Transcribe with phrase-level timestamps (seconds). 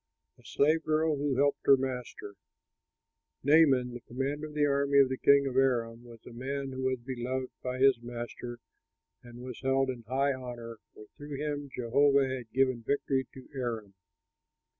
[0.39, 2.33] A SLAVE GIRL WHO HELPED HER MASTER
[3.43, 6.81] Naaman, the commander of the army of the king of Aram, was a man who
[6.85, 8.57] was beloved by his master
[9.21, 13.93] and was held in high honor, for through him Jehovah had given victory to Aram.